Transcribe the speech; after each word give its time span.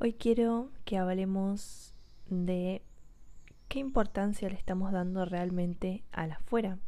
Hoy 0.00 0.12
quiero 0.14 0.70
que 0.84 0.98
hablemos 0.98 1.94
de 2.28 2.82
qué 3.68 3.78
importancia 3.78 4.48
le 4.48 4.56
estamos 4.56 4.90
dando 4.90 5.24
realmente 5.24 6.02
a 6.10 6.26
la 6.26 6.34
afuera. 6.34 6.78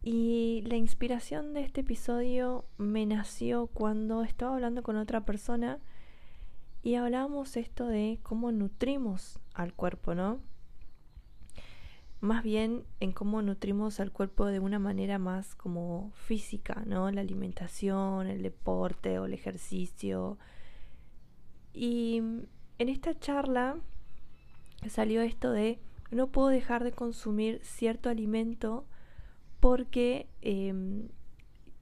Y 0.00 0.62
la 0.66 0.76
inspiración 0.76 1.52
de 1.52 1.62
este 1.62 1.80
episodio 1.80 2.64
me 2.78 3.04
nació 3.06 3.66
cuando 3.66 4.22
estaba 4.22 4.54
hablando 4.54 4.84
con 4.84 4.96
otra 4.96 5.24
persona 5.24 5.80
y 6.82 6.94
hablábamos 6.94 7.56
esto 7.56 7.86
de 7.88 8.20
cómo 8.22 8.52
nutrimos 8.52 9.40
al 9.52 9.74
cuerpo, 9.74 10.14
¿no? 10.14 10.38
Más 12.20 12.44
bien 12.44 12.84
en 13.00 13.12
cómo 13.12 13.42
nutrimos 13.42 13.98
al 13.98 14.12
cuerpo 14.12 14.46
de 14.46 14.60
una 14.60 14.78
manera 14.78 15.18
más 15.18 15.56
como 15.56 16.12
física, 16.14 16.84
¿no? 16.86 17.10
La 17.10 17.22
alimentación, 17.22 18.28
el 18.28 18.42
deporte 18.42 19.18
o 19.18 19.24
el 19.24 19.32
ejercicio, 19.32 20.38
y 21.74 22.18
en 22.78 22.88
esta 22.88 23.18
charla 23.18 23.76
salió 24.88 25.20
esto 25.22 25.50
de 25.50 25.80
no 26.10 26.28
puedo 26.28 26.48
dejar 26.48 26.84
de 26.84 26.92
consumir 26.92 27.60
cierto 27.64 28.08
alimento 28.08 28.86
porque 29.58 30.28
em, 30.42 31.08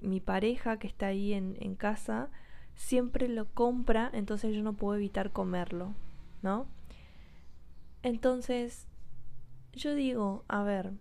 mi 0.00 0.20
pareja 0.20 0.78
que 0.78 0.86
está 0.86 1.08
ahí 1.08 1.34
en, 1.34 1.56
en, 1.60 1.74
casa 1.74 2.30
siempre 2.74 3.28
lo 3.28 3.46
compra, 3.52 4.10
entonces 4.14 4.54
yo 4.54 4.62
no 4.62 4.72
puedo 4.72 4.96
evitar 4.96 5.32
comerlo, 5.32 5.94
¿no? 6.42 6.66
Entonces, 8.02 8.86
yo 9.72 9.94
digo, 9.94 10.44
a 10.48 10.62
ver, 10.62 10.92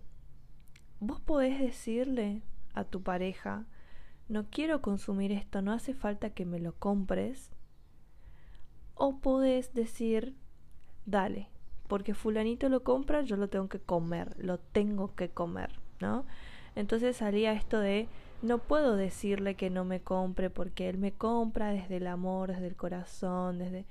vos 1.00 1.20
podés 1.20 1.58
decirle 1.58 2.42
a 2.74 2.84
tu 2.84 3.02
pareja, 3.02 3.66
no 4.28 4.48
quiero 4.50 4.82
consumir 4.82 5.32
esto, 5.32 5.62
no 5.62 5.72
hace 5.72 5.94
falta 5.94 6.30
que 6.30 6.44
me 6.44 6.58
lo 6.58 6.74
compres, 6.74 7.50
o 8.94 9.18
podés 9.18 9.74
decir, 9.74 10.34
dale, 11.06 11.48
porque 11.88 12.14
fulanito 12.14 12.68
lo 12.68 12.82
compra, 12.82 13.22
yo 13.22 13.36
lo 13.36 13.48
tengo 13.48 13.68
que 13.68 13.80
comer, 13.80 14.34
lo 14.38 14.58
tengo 14.58 15.14
que 15.14 15.28
comer, 15.28 15.70
¿no? 16.00 16.24
Entonces 16.74 17.16
salía 17.16 17.52
esto 17.52 17.80
de, 17.80 18.08
no 18.40 18.58
puedo 18.58 18.96
decirle 18.96 19.54
que 19.56 19.70
no 19.70 19.84
me 19.84 20.00
compre 20.00 20.50
porque 20.50 20.88
él 20.88 20.98
me 20.98 21.12
compra 21.12 21.70
desde 21.70 21.98
el 21.98 22.06
amor, 22.06 22.50
desde 22.50 22.66
el 22.66 22.76
corazón, 22.76 23.58
desde... 23.58 23.84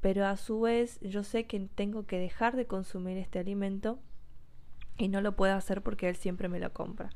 Pero 0.00 0.26
a 0.26 0.36
su 0.36 0.60
vez 0.60 1.00
yo 1.00 1.24
sé 1.24 1.46
que 1.46 1.58
tengo 1.74 2.06
que 2.06 2.18
dejar 2.18 2.56
de 2.56 2.66
consumir 2.66 3.18
este 3.18 3.40
alimento 3.40 3.98
y 4.96 5.08
no 5.08 5.20
lo 5.20 5.36
puedo 5.36 5.54
hacer 5.54 5.82
porque 5.82 6.08
él 6.08 6.16
siempre 6.16 6.48
me 6.48 6.60
lo 6.60 6.72
compra. 6.72 7.10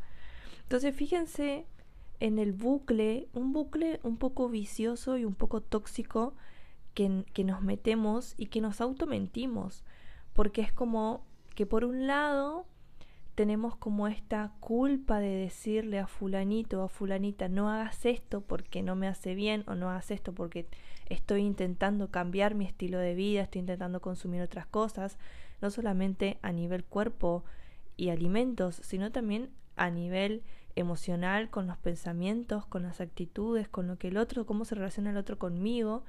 Entonces 0.62 0.94
fíjense 0.94 1.64
en 2.20 2.38
el 2.38 2.52
bucle, 2.52 3.28
un 3.34 3.52
bucle 3.52 4.00
un 4.02 4.16
poco 4.16 4.48
vicioso 4.48 5.16
y 5.16 5.24
un 5.24 5.34
poco 5.34 5.60
tóxico 5.60 6.34
que, 6.94 7.44
nos 7.44 7.62
metemos 7.62 8.34
y 8.36 8.46
que 8.46 8.60
nos 8.60 8.80
automentimos, 8.80 9.84
porque 10.32 10.60
es 10.60 10.72
como 10.72 11.24
que 11.54 11.66
por 11.66 11.84
un 11.84 12.06
lado 12.06 12.66
tenemos 13.34 13.76
como 13.76 14.08
esta 14.08 14.52
culpa 14.60 15.18
de 15.18 15.30
decirle 15.30 15.98
a 15.98 16.06
fulanito 16.06 16.80
o 16.80 16.84
a 16.84 16.88
fulanita 16.88 17.48
no 17.48 17.70
hagas 17.70 18.04
esto 18.04 18.42
porque 18.42 18.82
no 18.82 18.94
me 18.94 19.08
hace 19.08 19.34
bien 19.34 19.64
o 19.66 19.74
no 19.74 19.88
hagas 19.88 20.10
esto 20.10 20.34
porque 20.34 20.66
estoy 21.06 21.42
intentando 21.42 22.10
cambiar 22.10 22.54
mi 22.54 22.66
estilo 22.66 22.98
de 22.98 23.14
vida, 23.14 23.42
estoy 23.42 23.60
intentando 23.60 24.00
consumir 24.00 24.42
otras 24.42 24.66
cosas, 24.66 25.18
no 25.60 25.70
solamente 25.70 26.38
a 26.42 26.52
nivel 26.52 26.84
cuerpo 26.84 27.44
y 27.96 28.10
alimentos, 28.10 28.76
sino 28.82 29.12
también 29.12 29.50
a 29.76 29.90
nivel 29.90 30.42
emocional, 30.74 31.50
con 31.50 31.66
los 31.66 31.76
pensamientos, 31.76 32.66
con 32.66 32.82
las 32.82 33.00
actitudes, 33.00 33.68
con 33.68 33.86
lo 33.86 33.98
que 33.98 34.08
el 34.08 34.16
otro, 34.16 34.46
cómo 34.46 34.64
se 34.64 34.74
relaciona 34.74 35.10
el 35.10 35.16
otro 35.16 35.38
conmigo. 35.38 36.04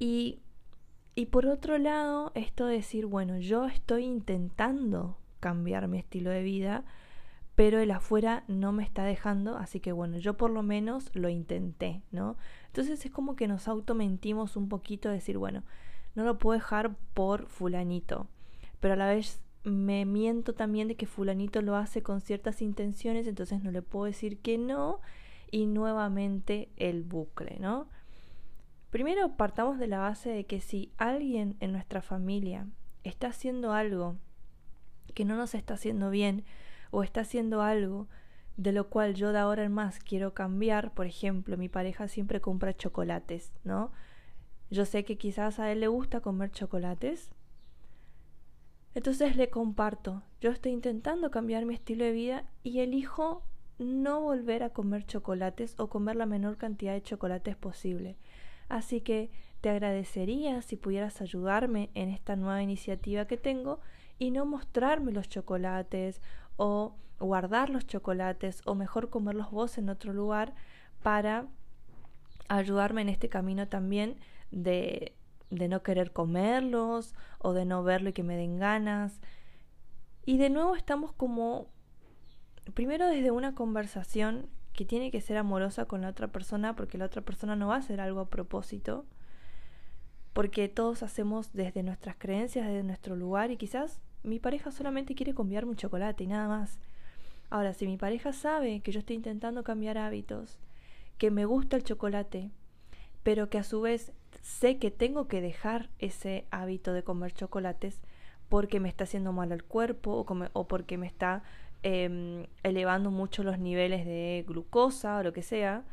Y, 0.00 0.40
y 1.14 1.26
por 1.26 1.46
otro 1.46 1.78
lado, 1.78 2.32
esto 2.34 2.66
de 2.66 2.76
decir, 2.76 3.06
bueno, 3.06 3.38
yo 3.38 3.66
estoy 3.66 4.04
intentando 4.04 5.18
cambiar 5.38 5.86
mi 5.86 5.98
estilo 5.98 6.30
de 6.30 6.42
vida, 6.42 6.84
pero 7.54 7.78
el 7.78 7.90
afuera 7.90 8.42
no 8.48 8.72
me 8.72 8.82
está 8.82 9.04
dejando, 9.04 9.58
así 9.58 9.80
que 9.80 9.92
bueno, 9.92 10.16
yo 10.16 10.38
por 10.38 10.50
lo 10.50 10.62
menos 10.62 11.10
lo 11.14 11.28
intenté, 11.28 12.02
¿no? 12.10 12.38
Entonces 12.68 13.04
es 13.04 13.12
como 13.12 13.36
que 13.36 13.48
nos 13.48 13.68
automentimos 13.68 14.56
un 14.56 14.70
poquito, 14.70 15.10
decir, 15.10 15.36
bueno, 15.36 15.62
no 16.14 16.24
lo 16.24 16.38
puedo 16.38 16.58
dejar 16.58 16.96
por 17.12 17.46
fulanito, 17.46 18.28
pero 18.80 18.94
a 18.94 18.96
la 18.96 19.08
vez 19.08 19.42
me 19.62 20.06
miento 20.06 20.54
también 20.54 20.88
de 20.88 20.96
que 20.96 21.04
fulanito 21.04 21.60
lo 21.60 21.76
hace 21.76 22.02
con 22.02 22.22
ciertas 22.22 22.62
intenciones, 22.62 23.26
entonces 23.26 23.62
no 23.62 23.70
le 23.70 23.82
puedo 23.82 24.06
decir 24.06 24.38
que 24.38 24.56
no, 24.56 25.00
y 25.50 25.66
nuevamente 25.66 26.70
el 26.76 27.02
bucle, 27.02 27.58
¿no? 27.60 27.88
Primero 28.90 29.36
partamos 29.36 29.78
de 29.78 29.86
la 29.86 29.98
base 29.98 30.30
de 30.30 30.46
que 30.46 30.60
si 30.60 30.92
alguien 30.98 31.56
en 31.60 31.72
nuestra 31.72 32.02
familia 32.02 32.66
está 33.04 33.28
haciendo 33.28 33.72
algo 33.72 34.16
que 35.14 35.24
no 35.24 35.36
nos 35.36 35.54
está 35.54 35.74
haciendo 35.74 36.10
bien 36.10 36.44
o 36.90 37.02
está 37.02 37.22
haciendo 37.22 37.62
algo 37.62 38.08
de 38.56 38.72
lo 38.72 38.88
cual 38.88 39.14
yo 39.14 39.32
de 39.32 39.38
ahora 39.38 39.64
en 39.64 39.72
más 39.72 40.00
quiero 40.00 40.34
cambiar, 40.34 40.92
por 40.92 41.06
ejemplo, 41.06 41.56
mi 41.56 41.68
pareja 41.68 42.08
siempre 42.08 42.40
compra 42.40 42.76
chocolates, 42.76 43.52
¿no? 43.64 43.92
Yo 44.70 44.84
sé 44.84 45.04
que 45.04 45.16
quizás 45.16 45.58
a 45.58 45.72
él 45.72 45.80
le 45.80 45.88
gusta 45.88 46.20
comer 46.20 46.50
chocolates, 46.50 47.30
entonces 48.94 49.36
le 49.36 49.50
comparto, 49.50 50.22
yo 50.40 50.50
estoy 50.50 50.72
intentando 50.72 51.30
cambiar 51.30 51.64
mi 51.64 51.74
estilo 51.74 52.04
de 52.04 52.12
vida 52.12 52.44
y 52.62 52.80
elijo 52.80 53.44
no 53.78 54.20
volver 54.20 54.62
a 54.62 54.70
comer 54.70 55.06
chocolates 55.06 55.74
o 55.78 55.88
comer 55.88 56.16
la 56.16 56.26
menor 56.26 56.56
cantidad 56.56 56.92
de 56.92 57.02
chocolates 57.02 57.56
posible. 57.56 58.18
Así 58.70 59.00
que 59.00 59.30
te 59.60 59.68
agradecería 59.68 60.62
si 60.62 60.76
pudieras 60.76 61.20
ayudarme 61.20 61.90
en 61.94 62.08
esta 62.08 62.36
nueva 62.36 62.62
iniciativa 62.62 63.26
que 63.26 63.36
tengo 63.36 63.80
y 64.16 64.30
no 64.30 64.46
mostrarme 64.46 65.12
los 65.12 65.28
chocolates 65.28 66.22
o 66.56 66.94
guardar 67.18 67.68
los 67.68 67.86
chocolates 67.86 68.62
o 68.64 68.76
mejor 68.76 69.10
comerlos 69.10 69.50
vos 69.50 69.76
en 69.76 69.90
otro 69.90 70.12
lugar 70.12 70.54
para 71.02 71.48
ayudarme 72.48 73.02
en 73.02 73.08
este 73.08 73.28
camino 73.28 73.66
también 73.66 74.16
de, 74.52 75.16
de 75.50 75.66
no 75.66 75.82
querer 75.82 76.12
comerlos 76.12 77.14
o 77.40 77.52
de 77.52 77.64
no 77.64 77.82
verlo 77.82 78.10
y 78.10 78.12
que 78.12 78.22
me 78.22 78.36
den 78.36 78.60
ganas. 78.60 79.20
Y 80.24 80.38
de 80.38 80.48
nuevo 80.48 80.76
estamos 80.76 81.12
como, 81.12 81.66
primero 82.74 83.08
desde 83.08 83.32
una 83.32 83.56
conversación 83.56 84.48
que 84.72 84.84
tiene 84.84 85.10
que 85.10 85.20
ser 85.20 85.36
amorosa 85.36 85.86
con 85.86 86.00
la 86.00 86.08
otra 86.08 86.28
persona 86.28 86.74
porque 86.76 86.98
la 86.98 87.06
otra 87.06 87.22
persona 87.22 87.56
no 87.56 87.68
va 87.68 87.76
a 87.76 87.78
hacer 87.78 88.00
algo 88.00 88.20
a 88.20 88.28
propósito, 88.28 89.04
porque 90.32 90.68
todos 90.68 91.02
hacemos 91.02 91.52
desde 91.52 91.82
nuestras 91.82 92.16
creencias, 92.16 92.66
desde 92.66 92.82
nuestro 92.82 93.16
lugar 93.16 93.50
y 93.50 93.56
quizás 93.56 94.00
mi 94.22 94.38
pareja 94.38 94.70
solamente 94.70 95.14
quiere 95.14 95.34
cambiarme 95.34 95.72
un 95.72 95.76
chocolate 95.76 96.24
y 96.24 96.28
nada 96.28 96.48
más. 96.48 96.78
Ahora, 97.48 97.74
si 97.74 97.86
mi 97.86 97.96
pareja 97.96 98.32
sabe 98.32 98.80
que 98.80 98.92
yo 98.92 99.00
estoy 99.00 99.16
intentando 99.16 99.64
cambiar 99.64 99.98
hábitos, 99.98 100.58
que 101.18 101.30
me 101.30 101.44
gusta 101.46 101.76
el 101.76 101.84
chocolate, 101.84 102.50
pero 103.22 103.50
que 103.50 103.58
a 103.58 103.64
su 103.64 103.80
vez 103.80 104.12
sé 104.40 104.78
que 104.78 104.90
tengo 104.90 105.26
que 105.26 105.40
dejar 105.40 105.90
ese 105.98 106.46
hábito 106.50 106.92
de 106.92 107.02
comer 107.02 107.32
chocolates 107.32 108.00
porque 108.48 108.80
me 108.80 108.88
está 108.88 109.04
haciendo 109.04 109.32
mal 109.32 109.52
al 109.52 109.64
cuerpo 109.64 110.12
o, 110.12 110.48
o 110.52 110.68
porque 110.68 110.96
me 110.96 111.06
está 111.06 111.42
Em, 111.82 112.46
elevando 112.62 113.10
mucho 113.10 113.42
los 113.42 113.58
niveles 113.58 114.04
de 114.04 114.44
glucosa 114.46 115.16
o 115.16 115.22
lo 115.22 115.32
que 115.32 115.42
sea, 115.42 115.84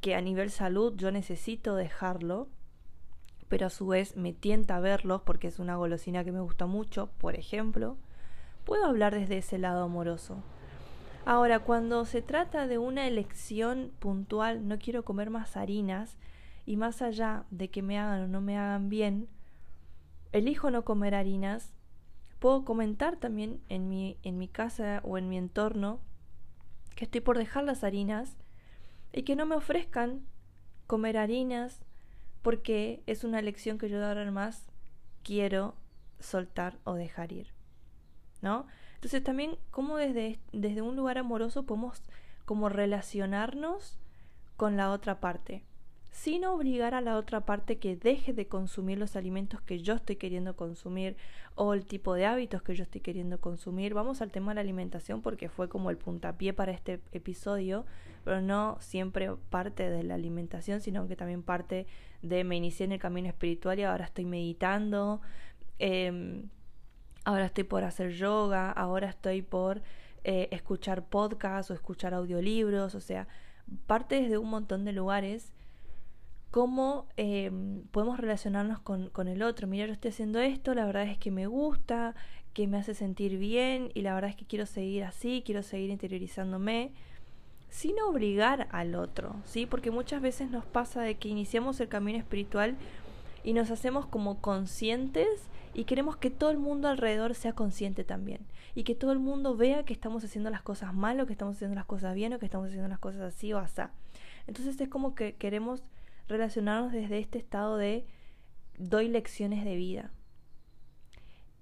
que 0.00 0.14
a 0.14 0.22
nivel 0.22 0.50
salud 0.50 0.94
yo 0.96 1.10
necesito 1.10 1.76
dejarlo, 1.76 2.48
pero 3.48 3.66
a 3.66 3.70
su 3.70 3.86
vez 3.86 4.16
me 4.16 4.32
tienta 4.32 4.80
verlos 4.80 5.20
porque 5.22 5.48
es 5.48 5.58
una 5.58 5.76
golosina 5.76 6.24
que 6.24 6.32
me 6.32 6.40
gusta 6.40 6.64
mucho, 6.64 7.10
por 7.18 7.34
ejemplo, 7.34 7.98
puedo 8.64 8.86
hablar 8.86 9.14
desde 9.14 9.38
ese 9.38 9.58
lado 9.58 9.84
amoroso. 9.84 10.42
Ahora, 11.26 11.58
cuando 11.58 12.04
se 12.06 12.22
trata 12.22 12.66
de 12.66 12.78
una 12.78 13.06
elección 13.06 13.92
puntual, 13.98 14.66
no 14.66 14.78
quiero 14.78 15.04
comer 15.04 15.28
más 15.28 15.56
harinas, 15.56 16.16
y 16.64 16.76
más 16.76 17.02
allá 17.02 17.44
de 17.50 17.68
que 17.68 17.82
me 17.82 17.98
hagan 17.98 18.22
o 18.22 18.28
no 18.28 18.40
me 18.40 18.56
hagan 18.56 18.88
bien, 18.88 19.28
elijo 20.32 20.70
no 20.70 20.84
comer 20.84 21.14
harinas 21.14 21.72
puedo 22.38 22.64
comentar 22.64 23.16
también 23.16 23.60
en 23.68 23.88
mi, 23.88 24.18
en 24.22 24.38
mi 24.38 24.48
casa 24.48 25.00
o 25.04 25.18
en 25.18 25.28
mi 25.28 25.38
entorno 25.38 26.00
que 26.94 27.04
estoy 27.04 27.20
por 27.20 27.38
dejar 27.38 27.64
las 27.64 27.84
harinas 27.84 28.36
y 29.12 29.22
que 29.22 29.36
no 29.36 29.46
me 29.46 29.56
ofrezcan 29.56 30.24
comer 30.86 31.16
harinas 31.18 31.82
porque 32.42 33.02
es 33.06 33.24
una 33.24 33.42
lección 33.42 33.78
que 33.78 33.88
yo 33.88 34.04
ahora 34.04 34.30
más 34.30 34.66
quiero 35.22 35.74
soltar 36.20 36.78
o 36.84 36.94
dejar 36.94 37.32
ir. 37.32 37.48
¿No? 38.42 38.66
Entonces 38.94 39.22
también 39.22 39.56
como 39.70 39.96
desde, 39.96 40.38
desde 40.52 40.82
un 40.82 40.96
lugar 40.96 41.18
amoroso 41.18 41.64
podemos 41.64 42.02
como 42.44 42.68
relacionarnos 42.68 43.98
con 44.56 44.76
la 44.76 44.90
otra 44.90 45.20
parte 45.20 45.64
sin 46.16 46.46
obligar 46.46 46.94
a 46.94 47.02
la 47.02 47.18
otra 47.18 47.42
parte 47.42 47.76
que 47.76 47.94
deje 47.94 48.32
de 48.32 48.48
consumir 48.48 48.96
los 48.96 49.16
alimentos 49.16 49.60
que 49.60 49.80
yo 49.80 49.92
estoy 49.92 50.16
queriendo 50.16 50.56
consumir 50.56 51.14
o 51.56 51.74
el 51.74 51.84
tipo 51.84 52.14
de 52.14 52.24
hábitos 52.24 52.62
que 52.62 52.74
yo 52.74 52.84
estoy 52.84 53.02
queriendo 53.02 53.38
consumir. 53.38 53.92
Vamos 53.92 54.22
al 54.22 54.32
tema 54.32 54.52
de 54.52 54.54
la 54.54 54.60
alimentación 54.62 55.20
porque 55.20 55.50
fue 55.50 55.68
como 55.68 55.90
el 55.90 55.98
puntapié 55.98 56.54
para 56.54 56.72
este 56.72 57.02
episodio, 57.12 57.84
pero 58.24 58.40
no 58.40 58.78
siempre 58.80 59.30
parte 59.50 59.90
de 59.90 60.02
la 60.04 60.14
alimentación, 60.14 60.80
sino 60.80 61.06
que 61.06 61.16
también 61.16 61.42
parte 61.42 61.86
de 62.22 62.44
me 62.44 62.56
inicié 62.56 62.86
en 62.86 62.92
el 62.92 62.98
camino 62.98 63.28
espiritual 63.28 63.78
y 63.78 63.82
ahora 63.82 64.06
estoy 64.06 64.24
meditando, 64.24 65.20
em, 65.78 66.48
ahora 67.26 67.44
estoy 67.44 67.64
por 67.64 67.84
hacer 67.84 68.12
yoga, 68.12 68.72
ahora 68.72 69.10
estoy 69.10 69.42
por 69.42 69.82
eh, 70.24 70.48
escuchar 70.50 71.04
podcasts 71.10 71.70
o 71.70 71.74
escuchar 71.74 72.14
audiolibros, 72.14 72.94
o 72.94 73.00
sea, 73.00 73.28
parte 73.86 74.22
desde 74.22 74.38
un 74.38 74.48
montón 74.48 74.86
de 74.86 74.92
lugares 74.92 75.52
cómo 76.50 77.06
em, 77.16 77.82
podemos 77.90 78.18
relacionarnos 78.18 78.80
con, 78.80 79.10
con, 79.10 79.28
el 79.28 79.42
otro. 79.42 79.66
Mira, 79.66 79.86
yo 79.86 79.92
estoy 79.92 80.10
haciendo 80.10 80.40
esto, 80.40 80.74
la 80.74 80.86
verdad 80.86 81.04
es 81.04 81.18
que 81.18 81.30
me 81.30 81.46
gusta, 81.46 82.14
que 82.52 82.66
me 82.66 82.78
hace 82.78 82.94
sentir 82.94 83.38
bien 83.38 83.90
y 83.94 84.02
la 84.02 84.14
verdad 84.14 84.30
es 84.30 84.36
que 84.36 84.46
quiero 84.46 84.64
seguir 84.64 85.04
así, 85.04 85.42
quiero 85.44 85.62
seguir 85.62 85.90
interiorizándome 85.90 86.92
sin 87.68 88.00
obligar 88.00 88.68
al 88.70 88.94
otro, 88.94 89.36
¿sí? 89.44 89.66
Porque 89.66 89.90
muchas 89.90 90.22
veces 90.22 90.50
nos 90.50 90.64
pasa 90.64 91.02
de 91.02 91.16
que 91.16 91.28
iniciamos 91.28 91.78
el 91.80 91.88
camino 91.88 92.18
espiritual 92.18 92.76
y 93.44 93.52
nos 93.52 93.70
hacemos 93.70 94.06
como 94.06 94.40
conscientes 94.40 95.28
y 95.74 95.84
queremos 95.84 96.16
que 96.16 96.30
todo 96.30 96.50
el 96.50 96.56
mundo 96.56 96.88
alrededor 96.88 97.34
sea 97.34 97.52
consciente 97.52 98.04
también 98.04 98.40
y 98.74 98.84
que 98.84 98.94
todo 98.94 99.12
el 99.12 99.18
mundo 99.18 99.56
vea 99.56 99.84
que 99.84 99.92
estamos 99.92 100.24
haciendo 100.24 100.48
las 100.48 100.62
cosas 100.62 100.94
mal 100.94 101.20
o 101.20 101.26
que 101.26 101.32
estamos 101.32 101.56
haciendo 101.56 101.74
las 101.74 101.84
cosas 101.84 102.14
bien 102.14 102.32
o 102.32 102.38
que 102.38 102.46
estamos 102.46 102.68
haciendo 102.68 102.88
las 102.88 102.98
cosas 102.98 103.20
así 103.20 103.52
o 103.52 103.58
así. 103.58 103.82
Entonces 104.46 104.80
es 104.80 104.88
como 104.88 105.14
que 105.14 105.34
queremos 105.34 105.82
relacionarnos 106.28 106.92
desde 106.92 107.18
este 107.18 107.38
estado 107.38 107.76
de 107.76 108.06
doy 108.78 109.08
lecciones 109.08 109.64
de 109.64 109.76
vida. 109.76 110.10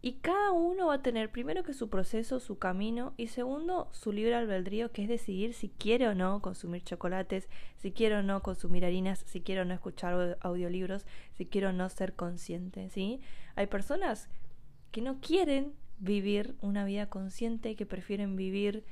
Y 0.05 0.17
cada 0.17 0.53
uno 0.53 0.89
va 0.89 0.97
a 0.97 1.03
tener 1.03 1.31
primero 1.33 1.63
que 1.63 1.73
su 1.73 1.89
proceso, 1.89 2.39
su 2.39 2.59
camino 2.59 3.15
y 3.17 3.29
segundo 3.29 3.89
su 3.93 4.13
libre 4.13 4.35
albedrío 4.35 4.93
que 4.93 5.05
es 5.05 5.09
decidir 5.09 5.55
si 5.55 5.71
quiere 5.71 6.09
o 6.09 6.15
no 6.15 6.43
consumir 6.43 6.85
chocolates, 6.85 7.49
si 7.79 7.91
quiere 7.91 8.17
o 8.17 8.23
no 8.23 8.43
consumir 8.43 8.85
harinas, 8.85 9.25
si 9.27 9.41
quiere 9.41 9.63
o 9.63 9.65
no 9.65 9.73
escuchar 9.73 10.37
audiolibros, 10.43 11.07
si 11.33 11.47
quiere 11.47 11.69
o 11.69 11.73
no 11.73 11.89
ser 11.89 12.15
consciente, 12.15 12.91
¿sí? 12.91 13.23
Hay 13.57 13.67
personas 13.67 14.29
que 14.91 15.01
no 15.01 15.21
quieren 15.23 15.73
vivir 15.99 16.55
una 16.61 16.85
vida 16.85 17.09
consciente, 17.09 17.75
que 17.75 17.87
prefieren 17.87 18.37
vivir 18.37 18.85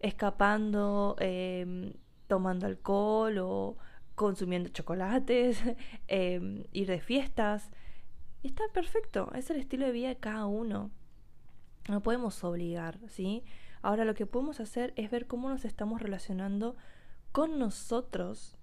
escapando, 0.00 1.16
em, 1.18 1.92
tomando 2.28 2.64
alcohol 2.64 3.36
o 3.40 3.76
consumiendo 4.16 4.70
chocolates, 4.70 5.62
em, 6.08 6.64
ir 6.72 6.88
de 6.88 7.00
fiestas. 7.00 7.70
Está 8.42 8.64
perfecto, 8.72 9.30
es 9.34 9.50
el 9.50 9.58
estilo 9.58 9.86
de 9.86 9.92
vida 9.92 10.08
de 10.08 10.16
cada 10.16 10.46
uno. 10.46 10.90
No 11.88 12.02
podemos 12.02 12.42
obligar, 12.42 12.98
¿sí? 13.08 13.44
Ahora 13.82 14.04
lo 14.04 14.14
que 14.14 14.26
podemos 14.26 14.58
hacer 14.58 14.92
es 14.96 15.10
ver 15.10 15.28
cómo 15.28 15.48
nos 15.48 15.64
estamos 15.64 16.02
relacionando 16.02 16.74
con 17.30 17.58
nosotros 17.58 18.56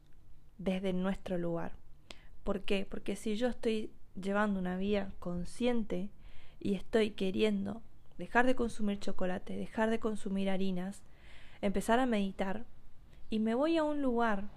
desde 0.57 0.91
nuestro 0.91 1.38
lugar. 1.38 1.73
¿Por 2.44 2.61
qué? 2.61 2.85
Porque 2.89 3.15
si 3.15 3.35
yo 3.38 3.47
estoy 3.47 3.91
llevando 4.21 4.59
una 4.59 4.77
vida 4.77 5.13
consciente 5.19 6.09
y 6.59 6.75
estoy 6.75 7.11
queriendo 7.11 7.81
dejar 8.17 8.45
de 8.45 8.55
consumir 8.55 9.00
chocolate, 9.00 9.55
dejar 9.55 9.89
de 9.89 10.00
consumir 10.00 10.50
harinas, 10.50 11.03
empezar 11.61 12.00
a 12.00 12.05
meditar 12.05 12.65
y 13.29 13.39
me 13.39 13.55
voy 13.55 13.77
a 13.77 13.83
un 13.83 14.01
lugar 14.01 14.50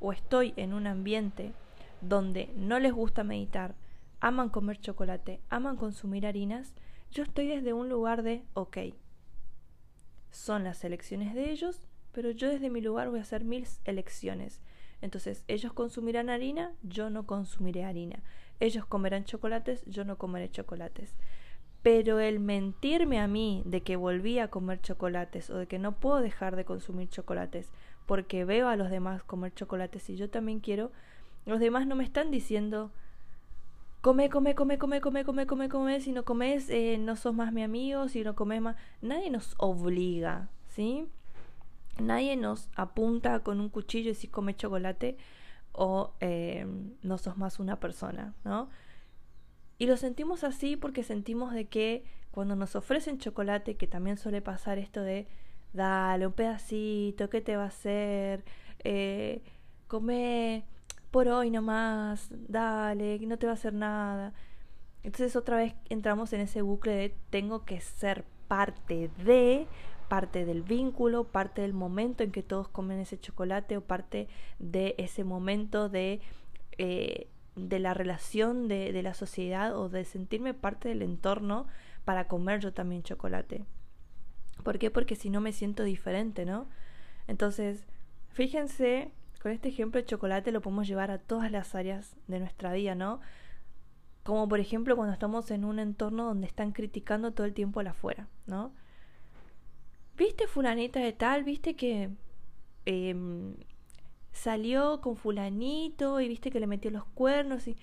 o 0.00 0.12
estoy 0.12 0.54
en 0.56 0.72
un 0.72 0.86
ambiente 0.86 1.52
donde 2.00 2.50
no 2.56 2.78
les 2.78 2.92
gusta 2.92 3.24
meditar, 3.24 3.74
aman 4.20 4.48
comer 4.48 4.80
chocolate, 4.80 5.40
aman 5.48 5.76
consumir 5.76 6.26
harinas, 6.26 6.74
yo 7.10 7.22
estoy 7.22 7.46
desde 7.46 7.72
un 7.72 7.88
lugar 7.88 8.22
de, 8.22 8.44
ok, 8.54 8.78
son 10.30 10.64
las 10.64 10.84
elecciones 10.84 11.34
de 11.34 11.50
ellos, 11.50 11.88
pero 12.12 12.30
yo 12.30 12.48
desde 12.48 12.70
mi 12.70 12.80
lugar 12.80 13.08
voy 13.08 13.18
a 13.18 13.22
hacer 13.22 13.44
mil 13.44 13.66
elecciones. 13.84 14.60
Entonces, 15.00 15.44
ellos 15.46 15.72
consumirán 15.72 16.28
harina, 16.28 16.72
yo 16.82 17.10
no 17.10 17.26
consumiré 17.26 17.84
harina. 17.84 18.22
Ellos 18.60 18.84
comerán 18.84 19.24
chocolates, 19.24 19.84
yo 19.86 20.04
no 20.04 20.18
comeré 20.18 20.50
chocolates. 20.50 21.14
Pero 21.82 22.18
el 22.18 22.40
mentirme 22.40 23.20
a 23.20 23.28
mí 23.28 23.62
de 23.64 23.82
que 23.82 23.96
volví 23.96 24.40
a 24.40 24.48
comer 24.48 24.80
chocolates 24.80 25.48
o 25.50 25.58
de 25.58 25.68
que 25.68 25.78
no 25.78 26.00
puedo 26.00 26.20
dejar 26.20 26.56
de 26.56 26.64
consumir 26.64 27.08
chocolates 27.08 27.70
porque 28.08 28.46
veo 28.46 28.68
a 28.68 28.76
los 28.76 28.88
demás 28.88 29.22
comer 29.22 29.52
chocolates 29.52 30.08
y 30.08 30.16
yo 30.16 30.30
también 30.30 30.60
quiero, 30.60 30.90
los 31.44 31.60
demás 31.60 31.86
no 31.86 31.94
me 31.94 32.04
están 32.04 32.30
diciendo 32.30 32.90
come, 34.00 34.30
come, 34.30 34.54
come, 34.54 34.78
come, 34.78 34.98
come, 34.98 35.24
come, 35.24 35.46
come, 35.46 35.68
come, 35.68 36.00
si 36.00 36.12
no 36.12 36.24
comes 36.24 36.70
eh, 36.70 36.96
no 36.98 37.16
sos 37.16 37.34
más 37.34 37.52
mi 37.52 37.62
amigo, 37.62 38.08
si 38.08 38.24
no 38.24 38.34
comes 38.34 38.62
más, 38.62 38.76
nadie 39.02 39.28
nos 39.28 39.54
obliga, 39.58 40.48
¿sí? 40.68 41.06
Nadie 42.00 42.36
nos 42.36 42.70
apunta 42.76 43.40
con 43.40 43.60
un 43.60 43.68
cuchillo 43.68 44.10
y 44.12 44.14
si 44.14 44.26
come 44.26 44.56
chocolate 44.56 45.18
o 45.72 46.14
eh, 46.20 46.66
no 47.02 47.18
sos 47.18 47.36
más 47.36 47.58
una 47.58 47.78
persona, 47.78 48.32
¿no? 48.42 48.70
Y 49.76 49.84
lo 49.84 49.98
sentimos 49.98 50.44
así 50.44 50.76
porque 50.76 51.02
sentimos 51.02 51.52
de 51.52 51.66
que 51.66 52.04
cuando 52.30 52.56
nos 52.56 52.74
ofrecen 52.74 53.18
chocolate, 53.18 53.76
que 53.76 53.86
también 53.86 54.16
suele 54.16 54.40
pasar 54.40 54.78
esto 54.78 55.02
de 55.02 55.28
dale 55.72 56.26
un 56.26 56.32
pedacito, 56.32 57.30
¿qué 57.30 57.40
te 57.40 57.56
va 57.56 57.64
a 57.64 57.68
hacer? 57.68 58.44
Eh, 58.84 59.42
come 59.86 60.64
por 61.10 61.28
hoy 61.28 61.50
nomás, 61.50 62.28
dale, 62.30 63.18
no 63.20 63.38
te 63.38 63.46
va 63.46 63.52
a 63.52 63.54
hacer 63.54 63.74
nada. 63.74 64.34
Entonces 65.02 65.36
otra 65.36 65.56
vez 65.56 65.74
entramos 65.88 66.32
en 66.32 66.40
ese 66.40 66.62
bucle 66.62 66.92
de 66.94 67.14
tengo 67.30 67.64
que 67.64 67.80
ser 67.80 68.24
parte 68.48 69.10
de, 69.24 69.66
parte 70.08 70.44
del 70.44 70.62
vínculo, 70.62 71.24
parte 71.24 71.62
del 71.62 71.72
momento 71.72 72.24
en 72.24 72.32
que 72.32 72.42
todos 72.42 72.68
comen 72.68 72.98
ese 72.98 73.18
chocolate 73.18 73.76
o 73.76 73.80
parte 73.82 74.28
de 74.58 74.94
ese 74.98 75.24
momento 75.24 75.88
de, 75.88 76.20
eh, 76.78 77.28
de 77.56 77.78
la 77.78 77.94
relación 77.94 78.68
de, 78.68 78.92
de 78.92 79.02
la 79.02 79.14
sociedad 79.14 79.78
o 79.78 79.88
de 79.88 80.04
sentirme 80.04 80.54
parte 80.54 80.88
del 80.88 81.02
entorno 81.02 81.66
para 82.04 82.26
comer 82.26 82.60
yo 82.60 82.72
también 82.72 83.02
chocolate. 83.02 83.64
¿Por 84.68 84.78
qué? 84.78 84.90
Porque 84.90 85.16
si 85.16 85.30
no 85.30 85.40
me 85.40 85.52
siento 85.52 85.82
diferente, 85.82 86.44
¿no? 86.44 86.68
Entonces, 87.26 87.86
fíjense, 88.28 89.12
con 89.40 89.50
este 89.50 89.70
ejemplo 89.70 89.98
de 89.98 90.04
chocolate 90.04 90.52
lo 90.52 90.60
podemos 90.60 90.86
llevar 90.86 91.10
a 91.10 91.16
todas 91.16 91.50
las 91.50 91.74
áreas 91.74 92.14
de 92.26 92.38
nuestra 92.38 92.74
vida, 92.74 92.94
¿no? 92.94 93.20
Como 94.24 94.46
por 94.46 94.60
ejemplo 94.60 94.94
cuando 94.94 95.14
estamos 95.14 95.50
en 95.52 95.64
un 95.64 95.78
entorno 95.78 96.26
donde 96.26 96.46
están 96.46 96.72
criticando 96.72 97.32
todo 97.32 97.46
el 97.46 97.54
tiempo 97.54 97.80
al 97.80 97.86
afuera, 97.86 98.28
¿no? 98.44 98.74
¿Viste 100.18 100.46
fulanita 100.46 101.00
de 101.00 101.14
tal? 101.14 101.44
¿Viste 101.44 101.74
que 101.74 102.10
em, 102.84 103.54
salió 104.32 105.00
con 105.00 105.16
fulanito 105.16 106.20
y 106.20 106.28
viste 106.28 106.50
que 106.50 106.60
le 106.60 106.66
metió 106.66 106.90
los 106.90 107.06
cuernos? 107.06 107.66
Y 107.68 107.78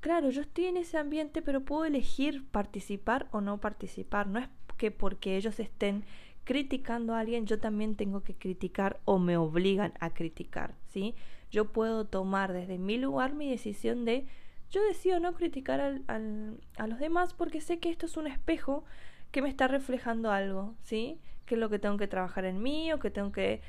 claro, 0.00 0.28
yo 0.28 0.42
estoy 0.42 0.66
en 0.66 0.76
ese 0.76 0.98
ambiente, 0.98 1.40
pero 1.40 1.64
puedo 1.64 1.86
elegir 1.86 2.46
participar 2.50 3.28
o 3.30 3.40
no 3.40 3.62
participar. 3.62 4.26
No 4.26 4.40
es 4.40 4.50
que 4.78 4.90
porque 4.90 5.36
ellos 5.36 5.60
estén 5.60 6.04
criticando 6.44 7.14
a 7.14 7.20
alguien, 7.20 7.44
yo 7.44 7.58
también 7.58 7.94
tengo 7.94 8.22
que 8.22 8.34
criticar 8.34 9.00
o 9.04 9.18
me 9.18 9.36
obligan 9.36 9.92
a 10.00 10.14
criticar, 10.14 10.74
¿sí? 10.86 11.14
Yo 11.50 11.72
puedo 11.72 12.06
tomar 12.06 12.54
desde 12.54 12.78
mi 12.78 12.96
lugar 12.96 13.34
mi 13.34 13.50
decisión 13.50 14.06
de 14.06 14.26
yo 14.70 14.82
decido 14.84 15.20
no 15.20 15.34
criticar 15.34 15.80
al, 15.80 16.60
a 16.76 16.86
los 16.86 16.98
demás 16.98 17.34
porque 17.34 17.60
sé 17.60 17.78
que 17.78 17.90
esto 17.90 18.06
es 18.06 18.16
un 18.16 18.26
espejo 18.26 18.84
que 19.30 19.42
me 19.42 19.48
está 19.48 19.68
reflejando 19.68 20.30
algo, 20.30 20.74
¿sí? 20.82 21.20
Que 21.44 21.54
es 21.54 21.60
lo 21.60 21.68
que 21.68 21.78
tengo 21.78 21.96
que 21.96 22.08
trabajar 22.08 22.44
en 22.44 22.62
mí 22.62 22.92
o 22.92 22.98
que 22.98 23.10
tengo 23.10 23.32
que 23.32 23.60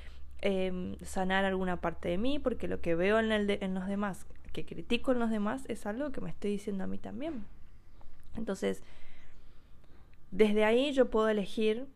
em, 0.42 0.98
sanar 1.02 1.46
alguna 1.46 1.82
parte 1.82 2.10
de 2.10 2.18
mí 2.18 2.40
porque 2.40 2.68
lo 2.68 2.82
que 2.82 2.96
veo 2.96 3.20
en, 3.20 3.32
el 3.32 3.50
en 3.50 3.74
los 3.74 3.88
demás, 3.88 4.26
que 4.54 4.66
critico 4.66 5.12
en 5.12 5.20
los 5.20 5.30
demás, 5.30 5.66
es 5.68 5.86
algo 5.86 6.12
que 6.12 6.22
me 6.22 6.30
estoy 6.30 6.52
diciendo 6.52 6.84
a 6.84 6.88
mí 6.88 6.98
también. 6.98 7.46
Entonces, 8.36 8.84
desde 10.32 10.66
ahí 10.66 10.92
yo 10.92 11.10
puedo 11.10 11.30
elegir 11.30 11.88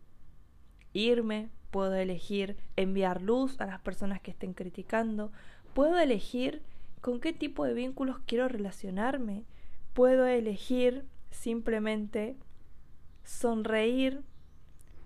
irme, 0.94 1.50
puedo 1.72 1.96
elegir 1.96 2.58
enviar 2.76 3.22
luz 3.22 3.60
a 3.60 3.66
las 3.66 3.80
personas 3.82 4.22
que 4.22 4.32
estén 4.32 4.54
criticando, 4.54 5.32
puedo 5.74 5.98
elegir 5.98 6.62
con 7.02 7.20
qué 7.20 7.34
tipo 7.34 7.66
de 7.66 7.74
vínculos 7.74 8.20
quiero 8.26 8.48
relacionarme, 8.48 9.44
puedo 9.94 10.26
elegir 10.26 11.06
simplemente 11.32 12.38
sonreír, 13.24 14.22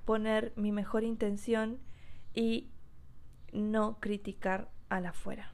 poner 0.06 0.54
mi 0.56 0.72
mejor 0.72 1.04
intención 1.04 1.80
y 2.34 2.68
no 3.54 3.98
criticar 4.00 4.70
a 4.90 5.00
la 5.00 5.10
afuera. 5.10 5.54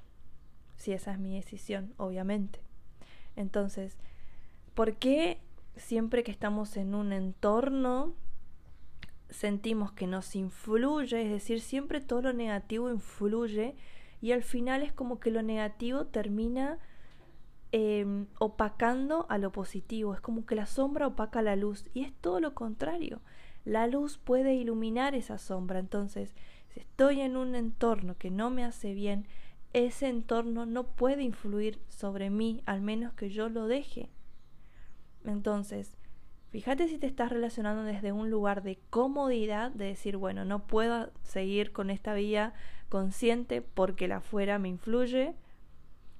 Si 0.76 0.92
esa 0.92 1.14
es 1.14 1.20
mi 1.20 1.36
decisión, 1.36 1.94
obviamente, 1.98 2.60
Entonces, 3.36 3.98
¿por 4.76 4.96
qué 4.96 5.40
siempre 5.76 6.24
que 6.24 6.32
estamos 6.32 6.78
en 6.78 6.96
un 6.96 7.14
entorno 7.14 8.14
sentimos 9.30 9.92
que 9.92 10.08
nos 10.08 10.36
influye? 10.36 11.22
Es 11.24 11.30
decir, 11.30 11.62
siempre 11.62 12.02
todo 12.02 12.22
lo 12.22 12.34
negativo 12.34 12.90
influye 12.90 13.76
y 14.22 14.32
al 14.32 14.44
final 14.44 14.84
es 14.84 14.94
como 14.94 15.20
que 15.20 15.32
lo 15.32 15.42
negativo 15.42 16.06
termina 16.06 16.80
em, 17.72 18.28
opacando 18.40 19.26
a 19.30 19.38
lo 19.38 19.52
positivo, 19.52 20.14
es 20.14 20.22
como 20.22 20.46
que 20.46 20.56
la 20.56 20.66
sombra 20.66 21.08
opaca 21.08 21.42
la 21.42 21.56
luz 21.56 21.86
y 21.94 22.04
es 22.04 22.14
todo 22.14 22.40
lo 22.40 22.54
contrario. 22.54 23.22
La 23.66 23.88
luz 23.88 24.18
puede 24.18 24.54
iluminar 24.56 25.16
esa 25.16 25.38
sombra, 25.38 25.80
entonces 25.80 26.36
si 26.70 26.80
estoy 26.82 27.22
en 27.22 27.36
un 27.38 27.56
entorno 27.56 28.18
que 28.18 28.32
no 28.32 28.50
me 28.50 28.64
hace 28.64 28.94
bien, 28.94 29.28
ese 29.74 30.08
entorno 30.08 30.66
no 30.66 30.86
puede 30.86 31.24
influir 31.24 31.80
sobre 31.90 32.30
mí, 32.30 32.62
al 32.66 32.82
menos 32.82 33.14
que 33.14 33.30
yo 33.30 33.50
lo 33.50 33.68
deje. 33.68 34.10
Entonces, 35.26 35.98
fíjate 36.50 36.88
si 36.88 36.98
te 36.98 37.08
estás 37.08 37.32
relacionando 37.32 37.84
desde 37.84 38.12
un 38.12 38.30
lugar 38.30 38.64
de 38.64 38.80
comodidad, 38.90 39.72
de 39.72 39.86
decir, 39.86 40.18
bueno, 40.18 40.46
no 40.46 40.68
puedo 40.68 41.12
seguir 41.24 41.72
con 41.72 41.90
esta 41.90 42.14
vía 42.14 42.54
consciente 42.90 43.62
porque 43.62 44.08
la 44.08 44.18
afuera 44.18 44.60
me 44.60 44.70
influye 44.70 45.36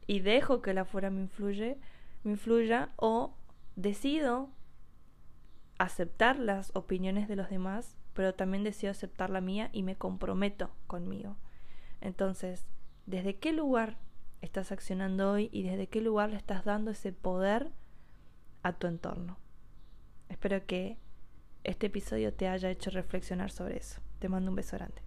y 0.08 0.20
dejo 0.20 0.62
que 0.62 0.74
la 0.74 0.82
afuera 0.82 1.10
me 1.10 1.22
influye, 1.22 1.78
me 2.24 2.32
influya 2.32 2.90
o 2.96 3.36
decido 3.76 4.50
aceptar 5.78 6.40
las 6.40 6.72
opiniones 6.76 7.28
de 7.28 7.36
los 7.36 7.50
demás, 7.50 7.98
pero 8.14 8.34
también 8.34 8.64
decido 8.64 8.92
aceptar 8.92 9.30
la 9.30 9.42
mía 9.42 9.70
y 9.74 9.84
me 9.84 9.96
comprometo 9.96 10.72
conmigo. 10.88 11.36
Entonces, 12.02 12.66
¿desde 13.06 13.38
qué 13.38 13.54
lugar 13.54 13.98
estás 14.42 14.72
accionando 14.72 15.32
hoy 15.32 15.50
y 15.52 15.64
desde 15.64 15.88
qué 15.88 16.02
lugar 16.02 16.30
le 16.30 16.38
estás 16.38 16.66
dando 16.66 16.92
ese 16.92 17.12
poder 17.12 17.72
a 18.64 18.74
tu 18.74 18.88
entorno. 18.88 19.38
Espero 20.30 20.66
que 20.66 20.98
este 21.64 21.88
episodio 21.88 22.34
te 22.34 22.48
haya 22.48 22.70
hecho 22.70 22.90
reflexionar 22.90 23.52
sobre 23.52 23.78
eso. 23.78 24.02
Te 24.20 24.30
mando 24.30 24.50
un 24.50 24.56
beso 24.56 24.78
grande. 24.78 25.02